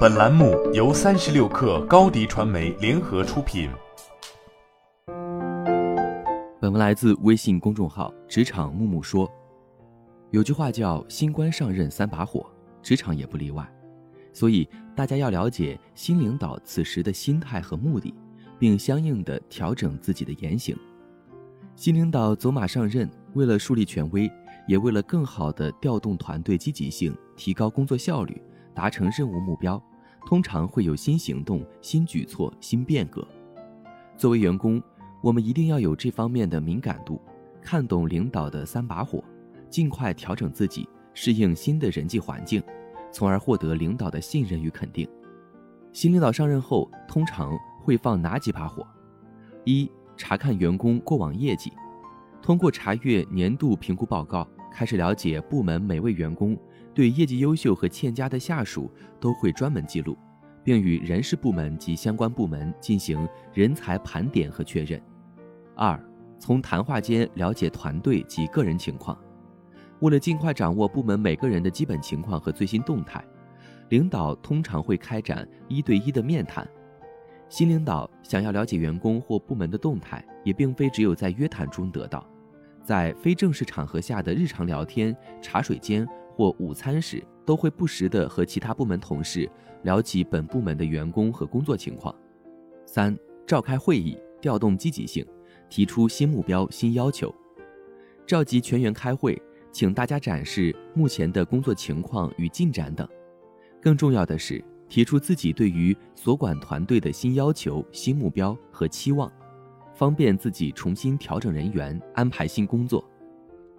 [0.00, 3.70] 本栏目由三十六氪高低传媒联合出品。
[6.60, 9.30] 本文来自微信公众号“职场木木说”。
[10.32, 12.44] 有句话叫“新官上任三把火”，
[12.82, 13.66] 职场也不例外。
[14.34, 18.14] 所以大家要了解新领导此时的心态和目的，
[18.58, 20.76] 并相应的调整自己的言行。
[21.74, 24.30] 新领导走马上任，为了树立权威，
[24.68, 28.40] 也为了更好地调动团队积极性，提高工作效率，
[28.80, 29.78] 达成任务目标，
[30.24, 33.22] 通常会有新行动、新举措、新变革。
[34.16, 34.82] 作为员工，
[35.20, 37.20] 我们一定要有这方面的敏感度，
[37.60, 39.22] 看懂领导的三把火，
[39.68, 42.62] 尽快调整自己，适应新的人际环境，
[43.12, 45.06] 从而获得领导的信任与肯定。
[45.92, 48.86] 新领导上任后，通常会放哪几把火？
[49.66, 51.70] 一查看员工过往业绩，
[52.40, 56.56] 通过查阅年度评估报告，开始了解部门每位员工
[56.94, 58.90] 对业绩优秀和欠佳的下属
[59.20, 60.16] 都会专门记录，
[60.62, 65.00] 并与人事部门及相关部门进行人才盘点和确认。
[65.74, 65.98] 二，
[66.38, 69.18] 从谈话间了解团队及个人情况，
[70.00, 73.24] 为了尽快掌握部门每个人的基本情况和最新动态，
[73.88, 76.68] 领导通常会开展一对一的面谈。
[77.48, 82.24] 新领导想要了解员工或部门的动态，也并非只有在约谈中得到，
[82.84, 86.06] 在非正式场合下的日常聊天、茶水间
[86.40, 89.46] 或午餐时，都会不时地和其他部门同事
[89.82, 92.14] 聊起本部门的员工和工作情况。
[92.86, 93.14] 三、
[93.46, 95.22] 召开会议，调动积极性，
[95.68, 97.30] 提出新目标、新要求，
[98.26, 99.38] 召集全员开会，
[99.70, 103.06] 请大家展示目前的工作情况与进展等。
[103.82, 104.64] 更重要的是。
[104.88, 109.30] 提出自己对于所管团队的新要求、新目标和期望，
[109.94, 113.08] 方便自己重新调整人员、安排新工作。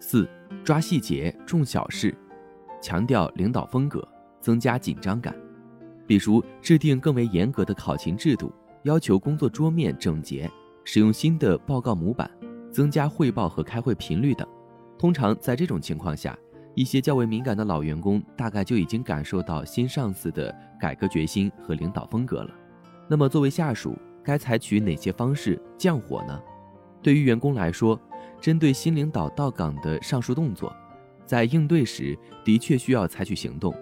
[0.00, 0.26] 四、
[0.64, 2.16] 抓细节、重小事，
[2.84, 4.06] 强调领导风格，
[4.42, 5.34] 增加紧张感。
[6.06, 10.50] 比如制定更为严格的考勤制度，要求工作桌面整洁，
[10.84, 12.30] 使用新的报告模板，
[12.70, 14.46] 增加汇报和开会频率等。
[14.98, 16.36] 通常在这种情况下。
[16.76, 22.50] 一些较为敏感的老员工大概就已经感受到新上司的改革决心和领导风格了。
[23.08, 26.36] 那么，作为下属，该采取哪些方式降火呢？
[27.00, 27.96] 对于员工来说，
[28.40, 30.74] 针对新领导到岗的上述动作，
[31.24, 33.74] 在应对时的确需要采取行动，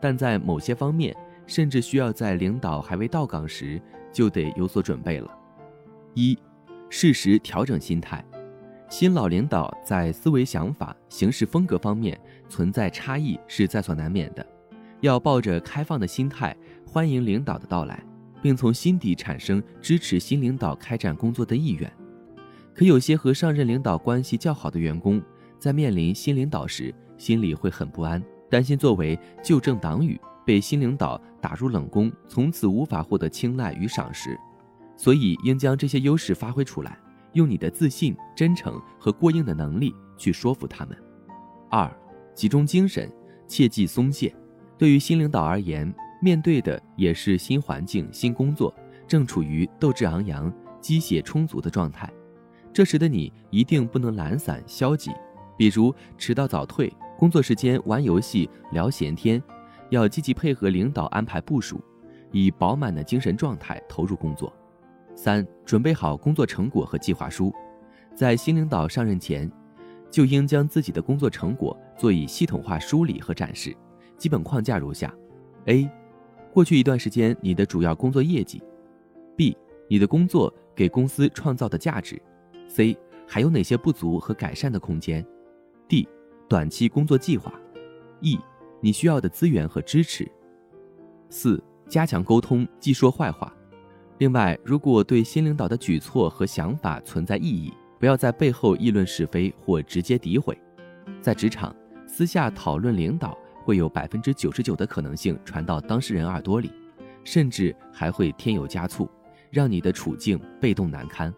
[0.00, 1.16] 但在某些方面，
[1.46, 3.80] 甚至需要在领导还未到岗时
[4.12, 5.30] 就得有所准备了。
[6.14, 6.38] 一，
[6.88, 8.24] 适时调整心态。
[8.88, 14.44] 新老领导在思维想法、行事风格方面存在差异是在所难免的，
[15.00, 18.02] 要抱着开放的心态欢迎领导的到来，
[18.42, 21.90] 并从心底产生支持新领导开展工作的意愿。
[22.74, 25.22] 可有些和上任领导关系较好的员工，
[25.60, 34.36] 在面临新领导时，心里会很不安，担心作为旧政党羽被新领导打入冷宫，从此无法获得青睐与赏识，
[34.96, 36.98] 所以应将这些优势发挥出来。
[37.34, 40.96] 用你的自信、真诚和过硬的能力去说服他们。
[41.68, 41.88] 二，
[42.34, 43.08] 集中精神，
[43.46, 44.34] 切忌松懈。
[44.76, 48.74] 对于新领导而言，面对的也是新环境、新工作，
[49.06, 52.10] 正处于斗志昂扬、鸡血充足的状态。
[52.72, 55.12] 这时的你一定不能懒散消极，
[55.60, 59.42] 比如迟到早退、工作时间玩游戏、聊闲天，
[59.90, 61.78] 要积极配合领导安排部署，
[62.32, 64.50] 以饱满的精神状态投入工作。
[65.14, 67.52] 三、准备好工作成果和计划书，
[68.14, 69.52] 在新领导上任前，
[70.08, 73.76] 就应将自己的工作成果做以系统化梳理和展示。
[74.16, 75.14] 基本框架如下
[75.66, 75.86] ：A.
[76.54, 78.62] 过去一段时间你的主要工作业绩
[79.36, 79.54] ；B.
[79.88, 82.18] 你的工作给公司创造的价值
[82.66, 82.96] ；C.
[83.28, 85.22] 还有哪些不足和改善的空间
[85.90, 86.08] ；D.
[86.48, 87.52] 短期工作计划
[88.22, 88.38] ；E.
[88.80, 90.26] 你需要的资源和支持。
[91.28, 93.52] 四、加强沟通，忌说坏话。
[94.18, 100.56] 另外，如果对新领导的举措和想法存在异议，不要在背后议论是非或直接诋毁。
[101.20, 101.74] 在职场，
[102.06, 106.70] 私下讨论领导会有百分之九十九的可能性传到当事人耳朵里，
[107.24, 109.08] 甚至还会添油加醋，
[109.50, 111.32] 让你的处境被动难堪。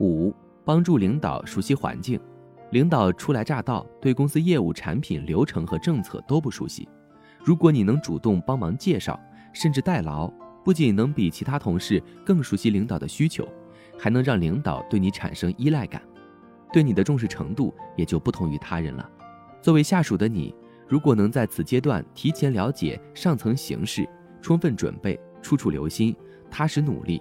[0.00, 0.34] 五、
[0.64, 2.20] 帮助领导熟悉环境。
[2.72, 6.88] 领导初来乍到，对公司业务、产品、流程和政策都不熟悉，
[7.44, 9.18] 如果你能主动帮忙介绍，
[9.52, 10.32] 甚至代劳。
[10.64, 13.46] 不仅能比其他同事更熟悉领导的需求，
[13.98, 16.00] 还能让领导对你产生依赖感，
[16.72, 19.10] 对你的重视程度也就不同于他人了。
[19.60, 20.54] 作为下属的你，
[20.86, 24.08] 如果能在此阶段提前了解上层形势，
[24.40, 26.14] 充分准备，处处留心，
[26.48, 27.20] 踏实努力，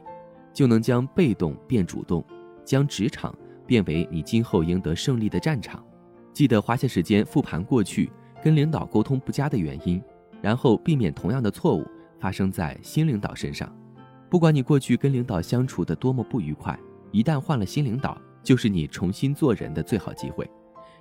[0.53, 2.23] 就能将被动变主动，
[2.63, 3.35] 将职场
[3.71, 5.81] 变为你今后赢得胜利的战场。
[6.33, 8.11] 记得花些时间复盘过去
[8.43, 10.03] 跟领导沟通不佳的原因，
[10.41, 11.87] 然后避免同样的错误。
[12.19, 13.73] 发生在新领导身上。
[14.29, 16.77] 不管你过去跟领导相处的多么不愉快，
[17.11, 20.47] 一旦换了新领导，就是你重新做人的最好机会，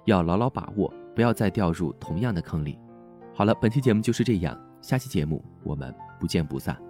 [0.04, 2.78] 要牢牢把握，不要再掉入同样的坑里。
[3.34, 6.89] 好了，本期节目就是这样，下期节目我们不见不散。